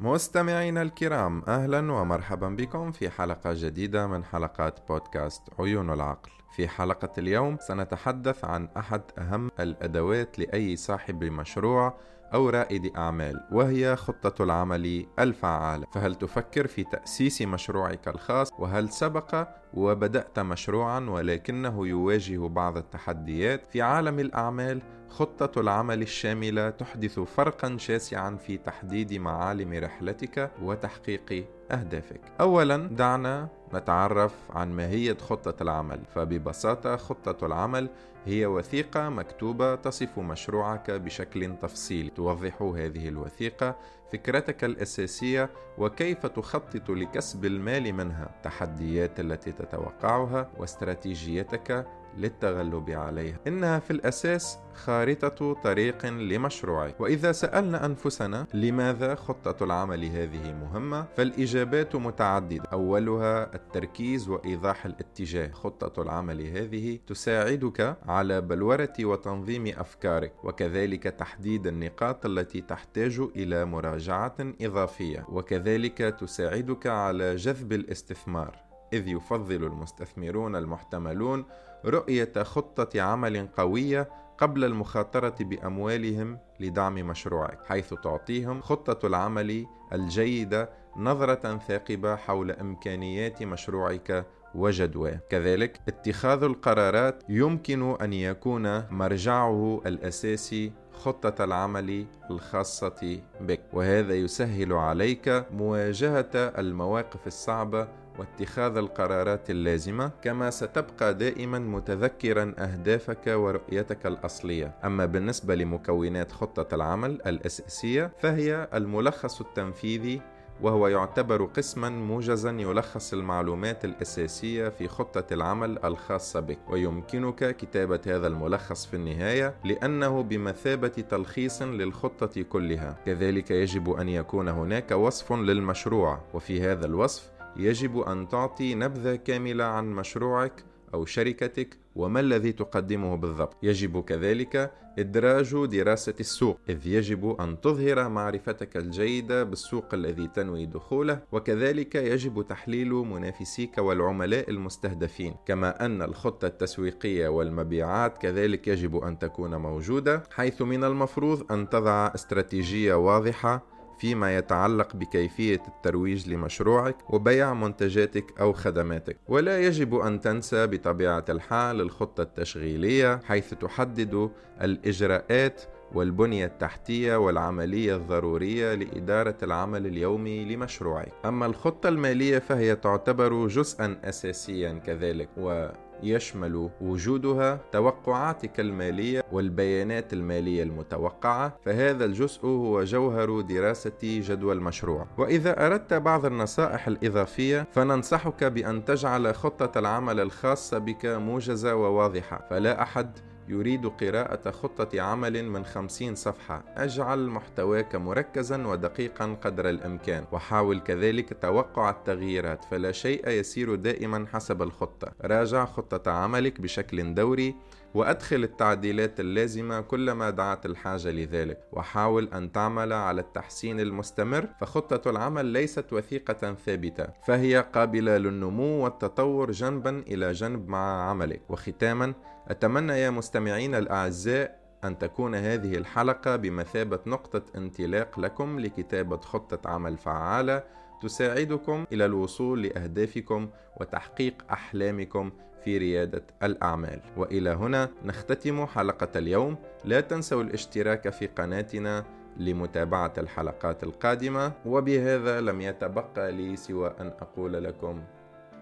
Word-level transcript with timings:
مستمعينا 0.00 0.82
الكرام 0.82 1.42
أهلا 1.48 1.92
ومرحبا 1.92 2.48
بكم 2.48 2.92
في 2.92 3.10
حلقة 3.10 3.52
جديدة 3.54 4.06
من 4.06 4.24
حلقات 4.24 4.88
بودكاست 4.88 5.42
عيون 5.58 5.90
العقل. 5.92 6.30
في 6.56 6.68
حلقة 6.68 7.12
اليوم 7.18 7.56
سنتحدث 7.60 8.44
عن 8.44 8.68
أحد 8.76 9.02
أهم 9.18 9.50
الأدوات 9.60 10.38
لأي 10.38 10.76
صاحب 10.76 11.24
مشروع 11.24 11.94
أو 12.34 12.48
رائد 12.48 12.96
أعمال 12.96 13.40
وهي 13.52 13.96
خطة 13.96 14.44
العمل 14.44 15.06
الفعالة. 15.18 15.86
فهل 15.94 16.14
تفكر 16.14 16.66
في 16.66 16.84
تأسيس 16.84 17.42
مشروعك 17.42 18.08
الخاص؟ 18.08 18.52
وهل 18.58 18.88
سبق 18.88 19.48
وبدأت 19.74 20.38
مشروعا 20.38 21.00
ولكنه 21.00 21.86
يواجه 21.86 22.48
بعض 22.48 22.76
التحديات؟ 22.76 23.66
في 23.66 23.82
عالم 23.82 24.18
الأعمال 24.18 24.82
خطة 25.08 25.60
العمل 25.60 26.02
الشاملة 26.02 26.70
تحدث 26.70 27.18
فرقا 27.20 27.76
شاسعا 27.76 28.36
في 28.36 28.58
تحديد 28.58 29.14
معالم 29.14 29.72
رحلتك 29.72 30.50
وتحقيق 30.62 31.46
أهدافك. 31.70 32.20
أولا 32.40 32.76
دعنا 32.76 33.48
نتعرف 33.74 34.34
عن 34.50 34.72
ماهية 34.72 35.16
خطة 35.16 35.62
العمل، 35.62 36.00
فببساطة 36.14 36.96
خطة 36.96 37.46
العمل 37.46 37.88
هي 38.26 38.46
وثيقة 38.46 39.08
مكتوبة 39.08 39.74
تصف 39.74 40.18
مشروعك 40.18 40.90
بشكل 40.90 41.56
تفصيلي، 41.62 42.10
توضح 42.10 42.62
هذه 42.62 43.08
الوثيقة 43.08 43.76
فكرتك 44.12 44.64
الأساسية 44.64 45.50
وكيف 45.78 46.26
تخطط 46.26 46.90
لكسب 46.90 47.44
المال 47.44 47.92
منها، 47.92 48.30
التحديات 48.36 49.20
التي 49.20 49.52
تتوقعها 49.52 50.50
واستراتيجيتك 50.58 51.86
للتغلب 52.18 52.90
عليها. 52.90 53.38
إنها 53.46 53.78
في 53.78 53.90
الأساس 53.90 54.58
خارطة 54.74 55.52
طريق 55.52 56.06
لمشروعك. 56.06 57.00
وإذا 57.00 57.32
سألنا 57.32 57.86
أنفسنا 57.86 58.46
لماذا 58.54 59.14
خطة 59.14 59.64
العمل 59.64 60.04
هذه 60.04 60.52
مهمة 60.52 61.06
فالإجابات 61.16 61.96
متعددة. 61.96 62.62
أولها 62.72 63.54
التركيز 63.54 64.28
وإيضاح 64.28 64.86
الاتجاه. 64.86 65.50
خطة 65.52 66.02
العمل 66.02 66.40
هذه 66.46 66.98
تساعدك 67.06 67.96
على 68.08 68.40
بلورة 68.40 68.92
وتنظيم 69.00 69.66
أفكارك 69.66 70.32
وكذلك 70.44 71.02
تحديد 71.02 71.66
النقاط 71.66 72.26
التي 72.26 72.60
تحتاج 72.60 73.20
إلى 73.36 73.64
مراجعة 73.64 74.36
إضافية 74.60 75.24
وكذلك 75.28 75.98
تساعدك 75.98 76.86
على 76.86 77.36
جذب 77.36 77.72
الاستثمار. 77.72 78.67
إذ 78.92 79.08
يفضل 79.08 79.64
المستثمرون 79.64 80.56
المحتملون 80.56 81.44
رؤية 81.84 82.32
خطة 82.42 83.00
عمل 83.00 83.48
قوية 83.56 84.08
قبل 84.38 84.64
المخاطرة 84.64 85.34
بأموالهم 85.40 86.38
لدعم 86.60 86.94
مشروعك، 86.94 87.58
حيث 87.66 87.94
تعطيهم 87.94 88.60
خطة 88.62 89.06
العمل 89.06 89.66
الجيدة 89.92 90.70
نظرة 90.96 91.58
ثاقبة 91.58 92.16
حول 92.16 92.50
إمكانيات 92.50 93.42
مشروعك 93.42 94.26
وجدواه. 94.54 95.20
كذلك 95.30 95.80
اتخاذ 95.88 96.42
القرارات 96.42 97.22
يمكن 97.28 97.96
أن 98.02 98.12
يكون 98.12 98.92
مرجعه 98.92 99.80
الأساسي 99.86 100.72
خطة 100.98 101.44
العمل 101.44 102.06
الخاصة 102.30 103.20
بك. 103.40 103.60
وهذا 103.72 104.14
يسهل 104.14 104.72
عليك 104.72 105.44
مواجهة 105.50 106.30
المواقف 106.34 107.26
الصعبة 107.26 107.88
واتخاذ 108.18 108.76
القرارات 108.76 109.50
اللازمة 109.50 110.10
كما 110.22 110.50
ستبقى 110.50 111.14
دائما 111.14 111.58
متذكرا 111.58 112.54
أهدافك 112.58 113.26
ورؤيتك 113.26 114.06
الأصلية. 114.06 114.74
أما 114.84 115.06
بالنسبة 115.06 115.54
لمكونات 115.54 116.32
خطة 116.32 116.74
العمل 116.74 117.10
الأساسية 117.26 118.10
فهي 118.18 118.68
الملخص 118.74 119.40
التنفيذي 119.40 120.20
وهو 120.62 120.88
يعتبر 120.88 121.44
قسما 121.44 121.88
موجزا 121.88 122.50
يلخص 122.50 123.12
المعلومات 123.12 123.84
الأساسية 123.84 124.68
في 124.68 124.88
خطة 124.88 125.34
العمل 125.34 125.84
الخاصة 125.84 126.40
بك. 126.40 126.58
ويمكنك 126.68 127.56
كتابة 127.56 128.00
هذا 128.06 128.26
الملخص 128.26 128.86
في 128.86 128.94
النهاية 128.94 129.54
لأنه 129.64 130.22
بمثابة 130.22 130.88
تلخيص 130.88 131.62
للخطة 131.62 132.42
كلها. 132.42 132.96
كذلك 133.06 133.50
يجب 133.50 133.90
أن 133.90 134.08
يكون 134.08 134.48
هناك 134.48 134.90
وصف 134.90 135.32
للمشروع 135.32 136.20
وفي 136.34 136.62
هذا 136.62 136.86
الوصف 136.86 137.30
يجب 137.56 137.98
أن 137.98 138.28
تعطي 138.28 138.74
نبذة 138.74 139.14
كاملة 139.16 139.64
عن 139.64 139.92
مشروعك 139.92 140.64
أو 140.94 141.04
شركتك 141.04 141.76
وما 141.96 142.20
الذي 142.20 142.52
تقدمه 142.52 143.16
بالضبط. 143.16 143.56
يجب 143.62 144.04
كذلك 144.04 144.72
إدراج 144.98 145.66
دراسة 145.66 146.14
السوق 146.20 146.60
إذ 146.68 146.86
يجب 146.86 147.36
أن 147.40 147.60
تظهر 147.60 148.08
معرفتك 148.08 148.76
الجيدة 148.76 149.44
بالسوق 149.44 149.94
الذي 149.94 150.28
تنوي 150.28 150.66
دخوله 150.66 151.20
وكذلك 151.32 151.94
يجب 151.94 152.46
تحليل 152.48 152.92
منافسيك 152.92 153.78
والعملاء 153.78 154.50
المستهدفين. 154.50 155.34
كما 155.46 155.84
أن 155.84 156.02
الخطة 156.02 156.46
التسويقية 156.46 157.28
والمبيعات 157.28 158.18
كذلك 158.18 158.68
يجب 158.68 158.96
أن 158.96 159.18
تكون 159.18 159.56
موجودة 159.56 160.22
حيث 160.30 160.62
من 160.62 160.84
المفروض 160.84 161.52
أن 161.52 161.68
تضع 161.68 162.10
استراتيجية 162.14 162.94
واضحة 162.94 163.77
فيما 163.98 164.36
يتعلق 164.36 164.96
بكيفية 164.96 165.62
الترويج 165.68 166.28
لمشروعك 166.30 167.10
وبيع 167.10 167.54
منتجاتك 167.54 168.40
أو 168.40 168.52
خدماتك 168.52 169.16
ولا 169.28 169.60
يجب 169.60 169.94
أن 169.94 170.20
تنسى 170.20 170.66
بطبيعة 170.66 171.24
الحال 171.28 171.80
الخطة 171.80 172.22
التشغيلية 172.22 173.20
حيث 173.24 173.54
تحدد 173.54 174.30
الإجراءات 174.62 175.62
والبنية 175.94 176.46
التحتية 176.46 177.16
والعملية 177.16 177.96
الضرورية 177.96 178.74
لإدارة 178.74 179.36
العمل 179.42 179.86
اليومي 179.86 180.44
لمشروعك. 180.44 181.12
أما 181.24 181.46
الخطة 181.46 181.88
المالية 181.88 182.38
فهي 182.38 182.76
تعتبر 182.76 183.46
جزءا 183.46 183.96
أساسيا 184.04 184.72
كذلك 184.86 185.28
و 185.36 185.68
يشمل 186.02 186.70
وجودها 186.80 187.60
توقعاتك 187.72 188.60
المالية 188.60 189.24
والبيانات 189.32 190.12
المالية 190.12 190.62
المتوقعة 190.62 191.56
فهذا 191.64 192.04
الجزء 192.04 192.46
هو 192.46 192.84
جوهر 192.84 193.40
دراسة 193.40 193.92
جدوى 194.02 194.52
المشروع 194.52 195.06
وإذا 195.18 195.66
أردت 195.66 195.94
بعض 195.94 196.26
النصائح 196.26 196.88
الإضافية 196.88 197.66
فننصحك 197.72 198.44
بأن 198.44 198.84
تجعل 198.84 199.34
خطة 199.34 199.78
العمل 199.78 200.20
الخاصة 200.20 200.78
بك 200.78 201.06
موجزة 201.06 201.74
وواضحة. 201.74 202.46
فلا 202.50 202.82
أحد 202.82 203.18
يريد 203.48 203.86
قراءة 203.86 204.50
خطة 204.50 205.00
عمل 205.00 205.44
من 205.44 205.64
خمسين 205.64 206.14
صفحة. 206.14 206.64
اجعل 206.76 207.26
محتواك 207.26 207.96
مركزا 207.96 208.66
ودقيقا 208.66 209.36
قدر 209.44 209.68
الإمكان. 209.68 210.24
وحاول 210.32 210.80
كذلك 210.80 211.42
توقع 211.42 211.90
التغييرات 211.90 212.64
فلا 212.64 212.92
شيء 212.92 213.28
يسير 213.28 213.74
دائما 213.74 214.26
حسب 214.32 214.62
الخطة. 214.62 215.12
راجع 215.22 215.64
خطة 215.64 216.10
عملك 216.10 216.60
بشكل 216.60 217.14
دوري. 217.14 217.54
وأدخل 217.98 218.44
التعديلات 218.44 219.20
اللازمة 219.20 219.80
كلما 219.80 220.30
دعت 220.30 220.66
الحاجة 220.66 221.10
لذلك 221.10 221.58
وحاول 221.72 222.28
أن 222.28 222.52
تعمل 222.52 222.92
على 222.92 223.20
التحسين 223.20 223.80
المستمر 223.80 224.48
فخطة 224.60 225.10
العمل 225.10 225.44
ليست 225.46 225.92
وثيقة 225.92 226.54
ثابتة 226.54 227.06
فهي 227.26 227.64
قابلة 227.74 228.16
للنمو 228.16 228.84
والتطور 228.84 229.50
جنبا 229.50 229.98
إلى 230.06 230.32
جنب 230.32 230.68
مع 230.68 231.10
عملك. 231.10 231.42
وختاما 231.48 232.14
أتمنى 232.48 232.92
يا 232.92 233.10
مستمعين 233.10 233.74
الأعزاء 233.74 234.58
أن 234.84 234.98
تكون 234.98 235.34
هذه 235.34 235.74
الحلقة 235.74 236.36
بمثابة 236.36 237.00
نقطة 237.06 237.42
انطلاق 237.56 238.20
لكم 238.20 238.60
لكتابة 238.60 239.16
خطة 239.16 239.70
عمل 239.70 239.96
فعالة 239.96 240.62
تساعدكم 241.02 241.86
إلى 241.92 242.04
الوصول 242.04 242.62
لأهدافكم 242.62 243.50
وتحقيق 243.80 244.34
أحلامكم 244.52 245.30
في 245.64 245.78
ريادة 245.78 246.22
الأعمال. 246.42 247.00
وإلى 247.16 247.50
هنا 247.50 247.88
نختتم 248.04 248.66
حلقة 248.66 249.18
اليوم. 249.18 249.56
لا 249.84 250.00
تنسوا 250.00 250.42
الاشتراك 250.42 251.08
في 251.08 251.26
قناتنا 251.26 252.04
لمتابعة 252.36 253.12
الحلقات 253.18 253.84
القادمة 253.84 254.52
وبهذا 254.66 255.40
لم 255.40 255.60
يتبقى 255.60 256.32
لي 256.32 256.56
سوى 256.56 256.94
أن 257.00 257.06
أقول 257.06 257.64
لكم 257.64 258.02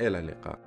إلى 0.00 0.18
اللقاء. 0.18 0.58